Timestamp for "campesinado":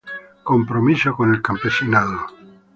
1.43-2.25